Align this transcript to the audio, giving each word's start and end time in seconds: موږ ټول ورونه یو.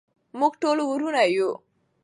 موږ 0.39 0.53
ټول 0.61 0.77
ورونه 0.85 1.21
یو. 1.35 1.49